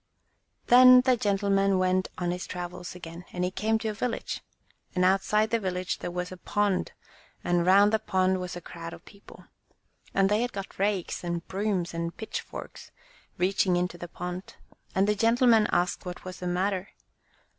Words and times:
Then 0.65 1.01
the 1.01 1.15
gentleman 1.15 1.77
went 1.77 2.07
on 2.17 2.31
his 2.31 2.47
travels 2.47 2.95
again; 2.95 3.23
and 3.33 3.43
he 3.43 3.51
came 3.51 3.77
to 3.77 3.89
a 3.89 3.93
village, 3.93 4.41
and 4.95 5.05
outside 5.05 5.51
the 5.51 5.59
village 5.59 5.99
there 5.99 6.09
was 6.09 6.31
a 6.31 6.37
pond, 6.37 6.93
and 7.43 7.67
round 7.67 7.93
the 7.93 7.99
pond 7.99 8.39
was 8.39 8.55
a 8.55 8.61
crowd 8.61 8.93
of 8.93 9.05
people. 9.05 9.45
And 10.11 10.27
they 10.27 10.41
had 10.41 10.53
got 10.53 10.79
rakes, 10.79 11.23
and 11.23 11.47
brooms, 11.47 11.93
and 11.93 12.17
pitchforks, 12.17 12.89
reaching 13.37 13.75
into 13.75 13.99
the 13.99 14.07
pond; 14.07 14.55
and 14.95 15.07
the 15.07 15.13
gentle 15.13 15.45
man 15.45 15.67
asked 15.71 16.03
what 16.03 16.25
was 16.25 16.39
the 16.39 16.47
matter. 16.47 16.89